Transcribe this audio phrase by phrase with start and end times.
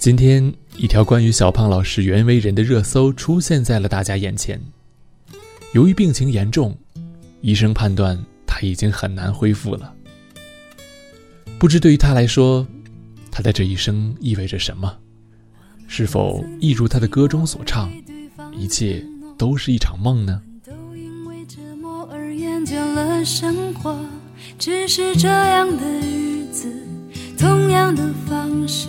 [0.00, 4.58] 今天，一条关于小胖老师袁惟仁的热搜出现在了大家眼前。
[5.74, 6.74] 由于病情严重，
[7.42, 9.92] 医生判断他已经很难恢复了。
[11.58, 12.66] 不知对于他来说，
[13.30, 14.90] 他的这一生意味着什么？
[15.86, 17.92] 是否一如他的歌中所唱，
[18.56, 19.04] 一切
[19.36, 20.40] 都是一场梦呢？
[24.58, 26.72] 只是这样的日子，
[27.36, 28.88] 同样的方式。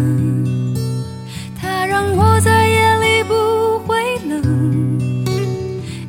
[2.15, 4.99] 我在夜里不会冷。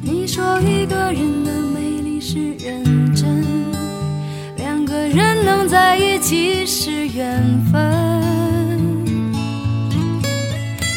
[0.00, 2.12] 你说一个人的美丽。
[2.24, 3.44] 是认真，
[4.56, 7.72] 两个人能在一起是缘分。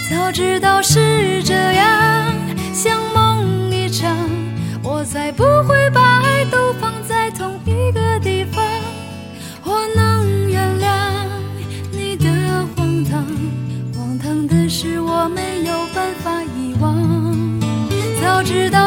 [0.09, 2.14] 早知道是这样，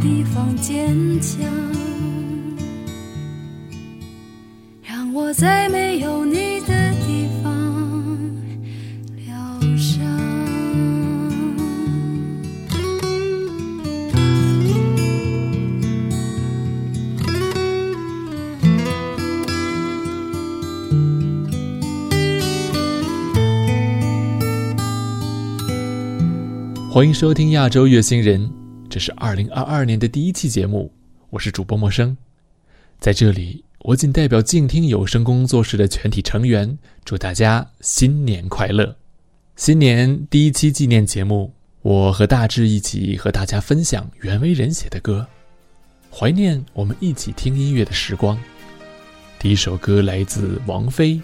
[0.00, 1.46] 地方坚强，
[4.82, 7.52] 让我在没有你的地方
[9.26, 10.02] 疗伤。
[26.90, 28.40] 欢迎收听《亚洲月星人》，
[28.90, 30.92] 这是二零二二年的第一期节目，
[31.30, 32.16] 我是主播陌生。
[32.98, 38.96] 在这里，我仅代表静听有声工作室的全体成员，祝大家新年快乐！
[39.54, 45.24] 新年第一期纪念节目，我和大志一起和大家分享袁惟仁写的歌，
[46.12, 48.36] 怀念我们一起听音乐的时光。
[49.38, 51.14] 第一首歌来自王菲，《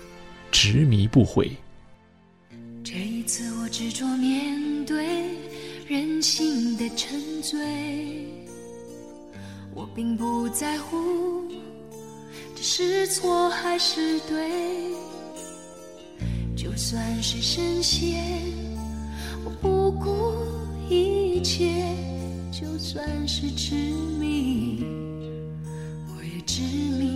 [0.52, 1.50] 执迷不悔》。
[2.84, 5.04] 这一次我执着面对。
[5.88, 7.16] 人性的沉
[7.48, 8.26] 醉，
[9.72, 11.44] 我并不在乎
[12.56, 14.50] 这是错还是对。
[16.56, 18.20] 就算是深陷，
[19.44, 20.34] 我不顾
[20.92, 21.70] 一切；
[22.50, 23.76] 就算是执
[24.18, 24.84] 迷，
[26.08, 26.62] 我也执
[26.98, 27.15] 迷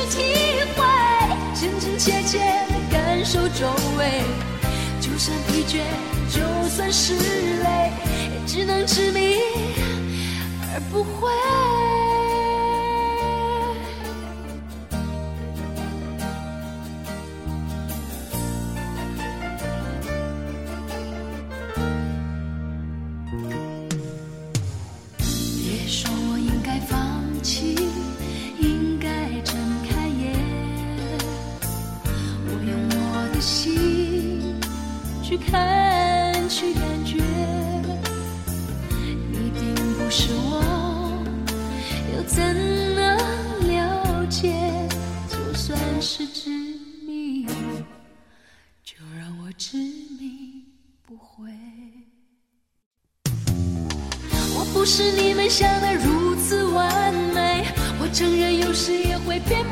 [3.31, 3.65] 受周
[3.97, 4.23] 围，
[4.99, 5.79] 就算疲倦，
[6.29, 7.93] 就算是累，
[8.29, 9.37] 也只能执迷
[10.73, 11.31] 而不悔。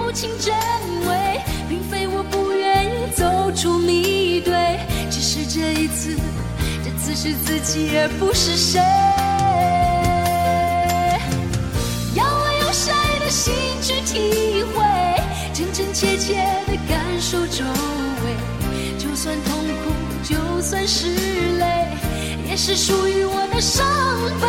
[0.09, 0.56] 不清真
[1.07, 1.39] 伪，
[1.69, 4.51] 并非我不愿意走出迷堆，
[5.11, 6.17] 只是这一次，
[6.83, 8.79] 这次是自己而不是谁。
[12.15, 13.53] 要我用谁的心
[13.83, 14.83] 去体会，
[15.53, 17.63] 真真切切的感受周
[18.25, 21.06] 围，就算痛苦，就算是
[21.59, 21.85] 泪，
[22.50, 23.85] 也是属于我的伤
[24.41, 24.49] 悲。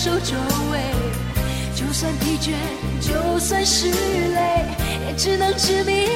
[0.00, 0.36] 受周
[0.70, 0.80] 围，
[1.74, 2.52] 就算疲倦，
[3.00, 4.64] 就算是累，
[5.08, 6.06] 也只能执迷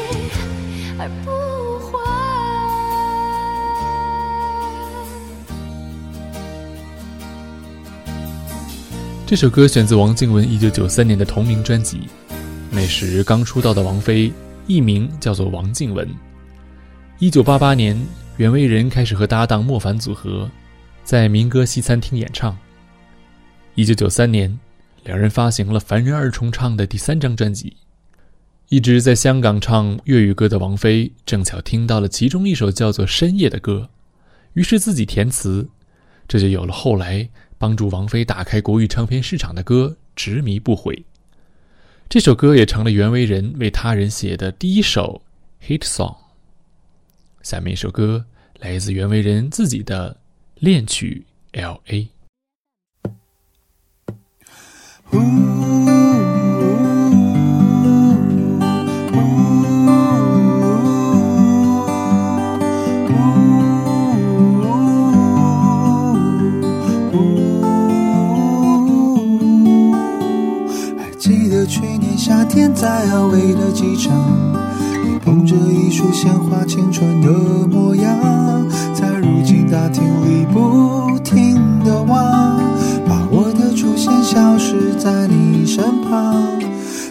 [1.00, 1.32] 而不
[1.86, 1.98] 悔。
[9.26, 12.02] 这首歌选自王靖雯1993年的同名专辑。
[12.70, 14.32] 那时刚出道的王菲，
[14.68, 16.08] 艺名叫做王靖雯。
[17.18, 18.00] 1988年，
[18.36, 20.48] 袁惟仁开始和搭档莫凡组合，
[21.02, 22.56] 在民歌西餐厅演唱。
[23.74, 24.60] 1993年，
[25.04, 27.76] 两人发行了凡人二重唱的第三张专辑。
[28.68, 33.88] 一直在香港唱粤语歌的王菲，正巧听到了其中一首叫做《深夜》的歌，
[34.54, 35.68] 于是自己填词，
[36.28, 37.28] 这就有了后来
[37.58, 40.94] 帮助王菲打开国语唱片市场的歌《执迷不悔》。
[42.08, 45.22] 这首歌也成了袁惟仁为他人写的第一首
[45.66, 46.16] hit song。
[47.42, 48.24] 下面一首歌
[48.58, 50.18] 来自袁惟仁自己的
[50.56, 51.24] 恋曲
[51.58, 52.02] 《L.A.》。
[55.01, 55.01] 还记得去年
[72.16, 74.12] 夏天在阿威的机场，
[75.04, 77.28] 你捧着一束鲜花，青春的
[77.66, 78.16] 模样，
[78.94, 82.51] 在如今大厅里不停的望，
[84.98, 86.42] 在你身旁。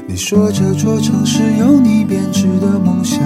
[0.08, 3.20] 你说这座城市有你编织的梦想，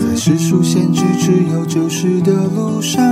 [0.00, 3.02] 在世俗限制只有旧时的路上，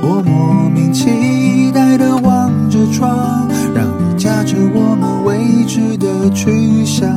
[0.00, 7.10] 我莫名期待的望着窗，让你驾着我们未知的去向。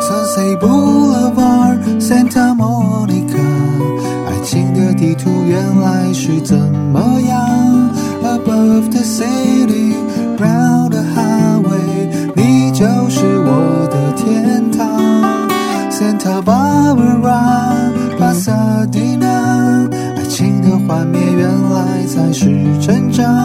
[0.00, 1.78] Sunset Boulevard,
[23.14, 23.43] 成长。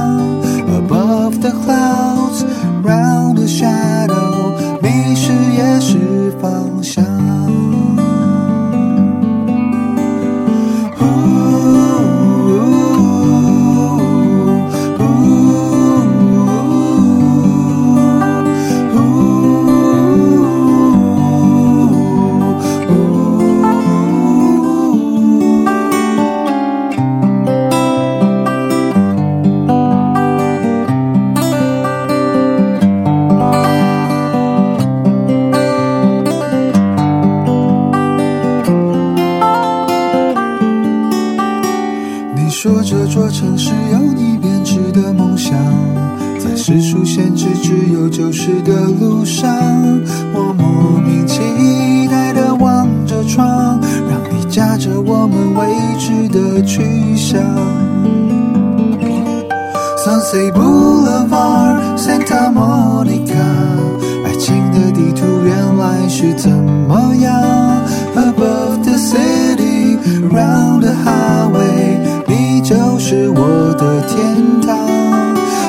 [70.29, 74.77] Around the highway，你就是我的天堂。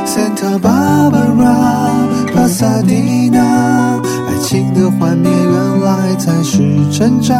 [0.07, 6.59] Santa Barbara, Pasadena，爱情的幻灭原来才是
[6.91, 7.37] 成长。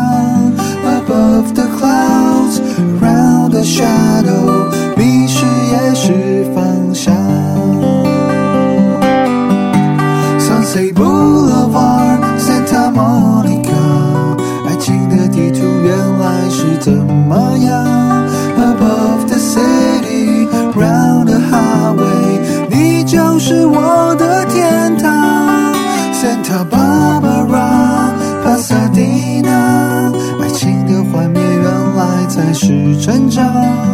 [0.85, 2.61] Above the clouds,
[3.01, 4.60] round the shadows
[32.63, 33.90] 是成长。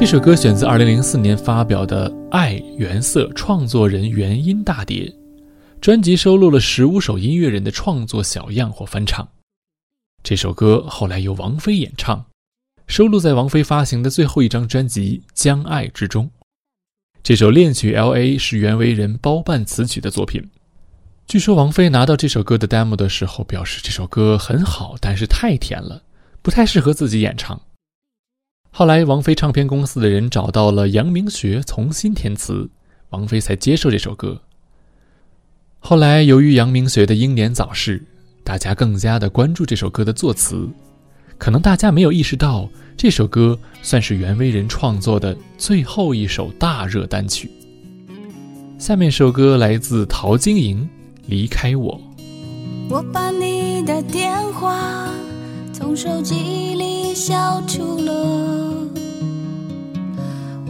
[0.00, 5.14] 这首歌选自2004年发表的《爱原色》创作人原音大碟，
[5.78, 9.28] 专辑收录了十五首音乐人的创作小样或翻唱。
[10.22, 12.24] 这首歌后来由王菲演唱，
[12.86, 16.30] 收录在王菲发行的最后一张专辑《将爱》之中。
[17.22, 20.42] 这首恋曲《L.A.》是袁惟仁包办词曲的作品。
[21.26, 26.02] 据说王菲拿到这首歌的 demo 的时候，表示这首歌很好，但是太甜了，
[26.40, 27.60] 不太适合自己演唱。
[28.72, 32.70] 后来，王菲唱片公司的人找到了杨明学重新填词，
[33.10, 34.40] 王菲才接受这首歌。
[35.80, 38.02] 后来，由于杨明学的英年早逝，
[38.44, 40.68] 大家更加的关注这首歌的作词。
[41.36, 47.50] 可能大家没有意识到，这首歌算是袁惟仁创作的最后一首大热单曲。
[48.78, 50.82] 下面首歌来自陶晶莹，
[51.26, 52.00] 《离开我》。
[52.88, 55.08] 我把你的电话
[55.72, 58.59] 从手机里消除了，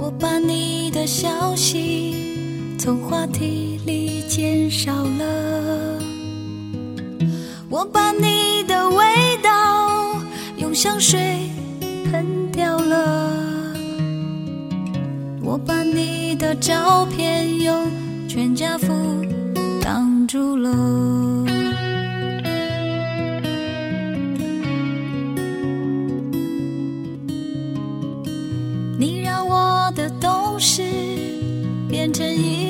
[0.03, 5.99] 我把你的消息从话题里减少了，
[7.69, 9.05] 我把你的味
[9.43, 10.19] 道
[10.57, 11.21] 用香水
[12.11, 13.31] 喷掉了，
[15.43, 17.87] 我把你的照片用
[18.27, 18.87] 全家福
[19.83, 21.50] 挡住了。
[32.11, 32.70] 变成一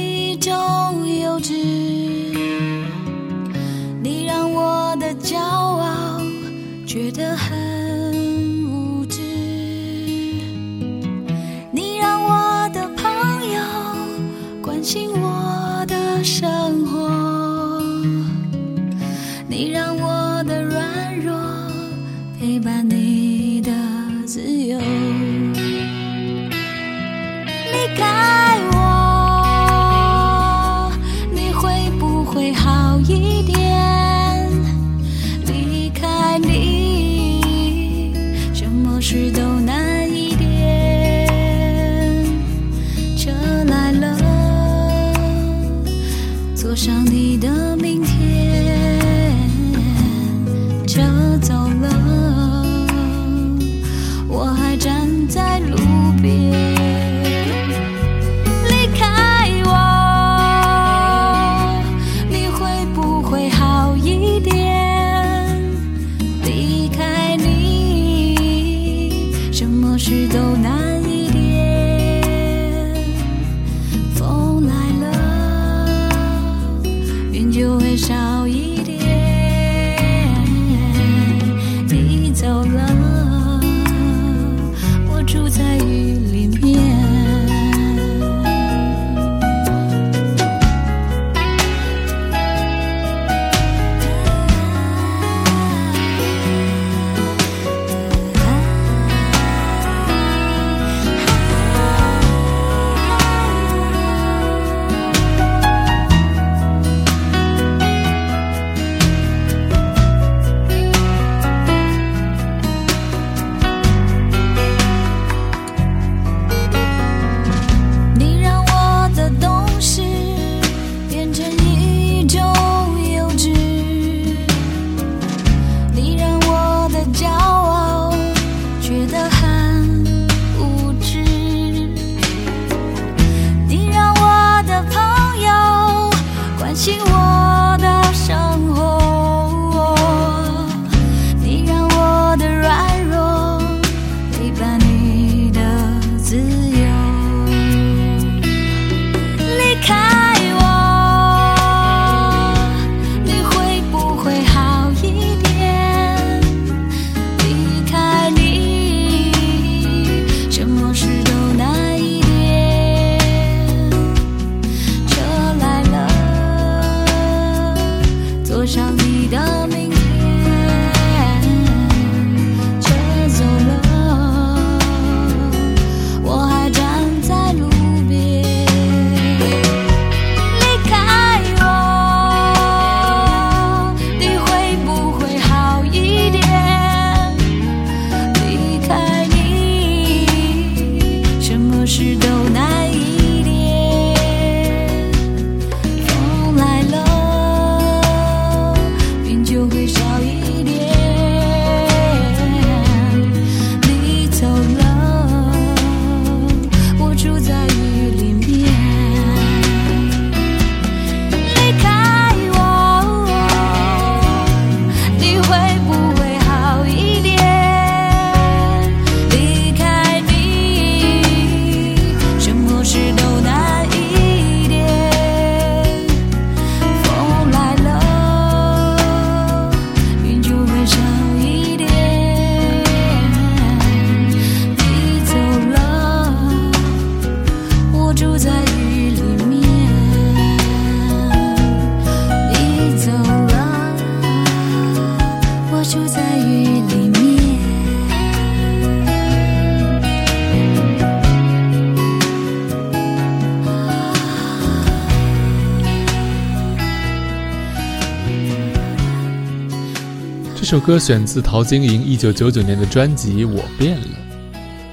[260.60, 264.06] 这首歌选自陶晶莹一九九九年的专辑《我变了》。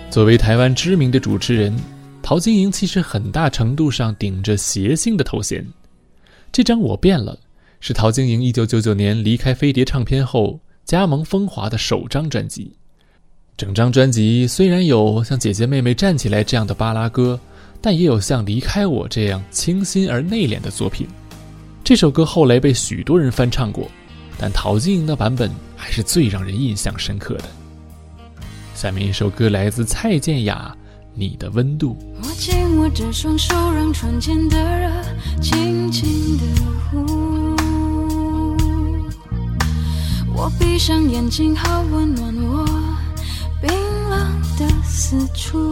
[0.09, 1.75] 作为台湾知名的主持人，
[2.23, 5.67] 陶晶莹其实很大程度上顶着谐星的头衔。
[6.53, 7.33] 这张《我变了》
[7.81, 12.71] 是陶晶莹一九九九年离开飞碟唱片后加盟风华的首张专辑。
[13.57, 17.37] 整张专辑虽然有像《姐姐妹妹站起来》这样的巴拉歌，
[17.81, 21.05] 但也有像《离开我》这样清新而内敛的作品。
[21.83, 23.91] 这首歌后来被许多人翻唱过。
[24.39, 27.45] 但陶晶莹的版本还是最让人印象深刻的。
[28.75, 30.71] 下面一首歌来自蔡健雅，
[31.15, 31.97] 《你的温度》。
[32.27, 34.91] 我紧握着双手，让窗前的热
[35.41, 36.43] 轻轻的
[36.91, 37.55] 呼。
[40.35, 42.63] 我闭上眼睛，好温暖我
[43.59, 43.71] 冰
[44.09, 45.67] 冷的四处。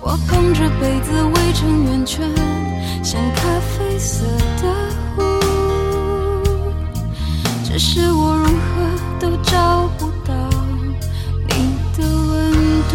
[0.00, 2.28] 我捧着杯子围成圆圈，
[3.04, 4.26] 像咖啡色
[4.60, 4.74] 的
[5.16, 5.53] 湖。
[7.76, 8.52] 只是我如何
[9.18, 10.32] 都找不到
[11.48, 12.52] 你的温
[12.88, 12.94] 度。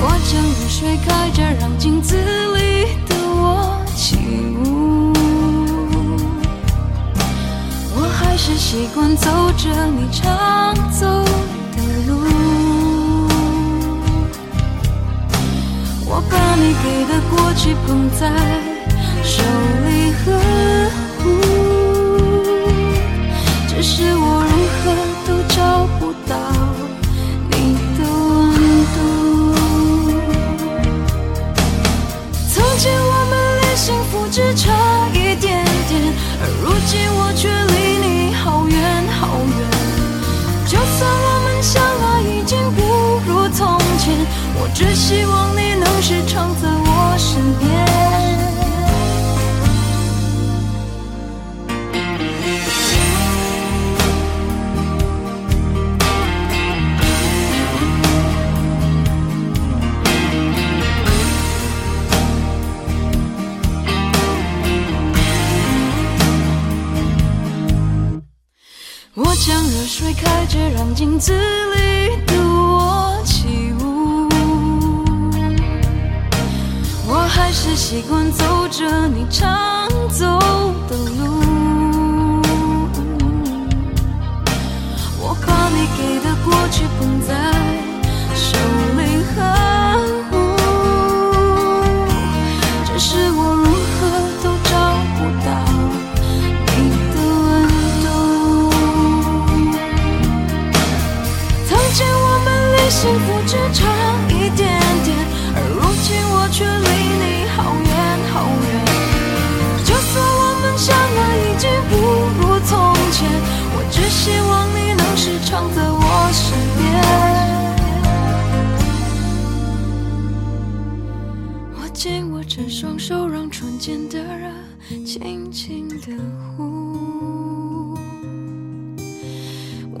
[0.00, 4.16] 我将热水开着，让镜子里的我起
[4.64, 5.12] 舞。
[7.94, 11.06] 我还是习惯走着你常走
[11.76, 12.18] 的路。
[16.04, 18.28] 我把你给的过去捧在
[19.22, 19.40] 手
[19.86, 20.02] 里。
[23.82, 24.94] 是我如何
[25.26, 26.61] 都找不到。
[77.64, 80.26] 是习惯走着你常走
[80.88, 81.22] 的路。
[85.20, 87.30] 我把你给的过去捧在
[88.34, 88.58] 手
[88.98, 89.38] 里呵
[90.28, 90.32] 护。
[92.84, 94.00] 只是我如何
[94.42, 94.72] 都找
[95.14, 95.48] 不到
[96.66, 96.78] 你
[97.14, 97.46] 的温
[98.02, 98.06] 度。
[101.68, 102.78] 曾经我们离。
[102.92, 104.01] 幸福只差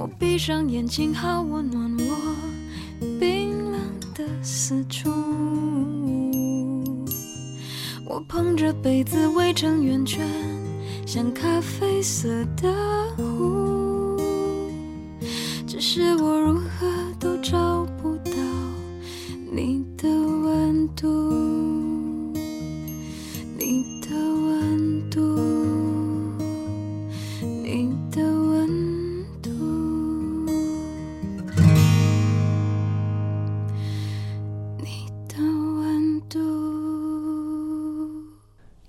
[0.02, 2.34] 我闭上眼睛，好温暖我。
[3.20, 3.80] 冰冷
[4.12, 5.08] 的四处，
[8.04, 10.26] 我捧着杯子围成圆圈，
[11.06, 12.74] 像咖啡色的
[13.16, 14.20] 湖。
[15.68, 16.91] 只是我如何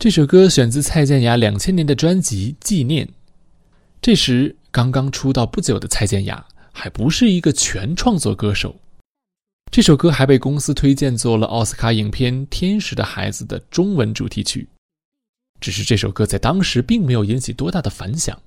[0.03, 3.07] 这首歌选自蔡健雅两千年的专辑《纪念》。
[4.01, 8.75] 这时刚刚出道不久的蔡健雅还不是一个全创作歌手。
[9.71, 14.67] 这首歌还被公司推荐做了奥斯卡影片《天使的孩子》的中文主题曲。
[15.61, 18.37] 只是这首歌在当时并没有引起多大的反响。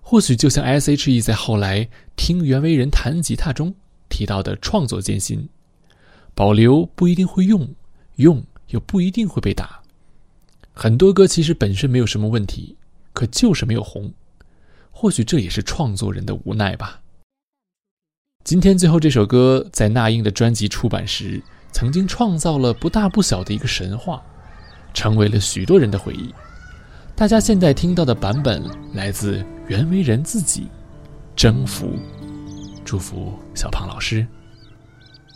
[0.00, 3.74] 或许就像 S.H.E 在后来听袁惟仁弹吉他中
[4.08, 5.48] 提到的创作艰辛，
[6.32, 7.68] 保留不一定会用，
[8.18, 9.80] 用又不一定会被打。
[10.76, 12.76] 很多歌其实本身没有什么问题，
[13.12, 14.12] 可就是没有红。
[14.90, 17.00] 或许这也是创作人的无奈吧。
[18.42, 21.40] 今天最后这首歌在那英的专辑出版时，
[21.72, 24.20] 曾经创造了不大不小的一个神话，
[24.92, 26.34] 成为了许多人的回忆。
[27.14, 30.62] 大家现在听到的版本来自袁惟仁自己，
[31.36, 31.86] 《征服》。
[32.84, 34.26] 祝福小胖老师。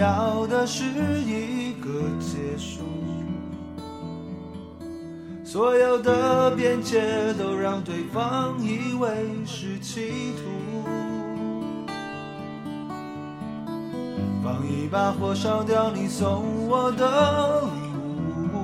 [0.00, 0.82] 要的是
[1.26, 2.80] 一个结束。
[5.44, 9.10] 所有的边界都让对方以为
[9.44, 10.42] 是企图，
[14.42, 17.68] 放一把火烧掉你送我的礼
[18.54, 18.56] 物，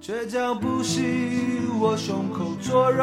[0.00, 1.02] 倔强不惜
[1.78, 3.02] 我胸口灼热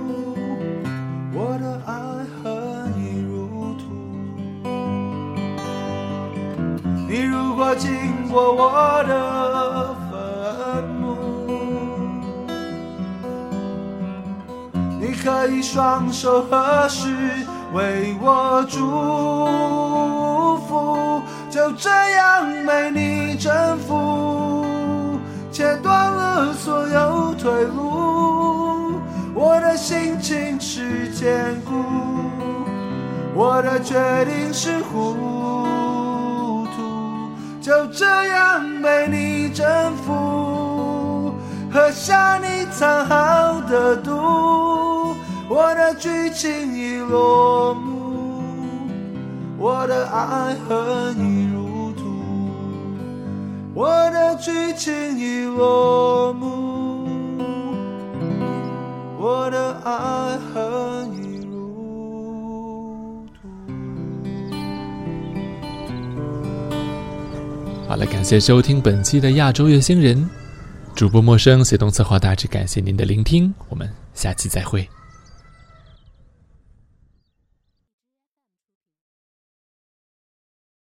[7.61, 11.05] 果经过我的坟墓，
[14.99, 17.07] 你可以双手合十
[17.71, 18.79] 为我祝
[20.67, 21.21] 福，
[21.51, 25.19] 就这样被你征服，
[25.51, 28.99] 切断了所有退路，
[29.35, 31.75] 我的心情是坚固，
[33.35, 35.60] 我的决定是糊涂，
[37.71, 39.65] 就这样被你征
[40.05, 41.33] 服，
[41.71, 45.15] 喝下你藏好的毒，
[45.47, 48.43] 我的剧情已落幕，
[49.57, 52.03] 我的爱恨已入土，
[53.73, 57.07] 我的剧情已落幕，
[59.17, 60.70] 我的爱恨
[68.01, 70.27] 了，感谢收听本期的亚洲月星人，
[70.95, 74.87] 主播陌生，协同策划大致感谢您的聆听，我们下期再会。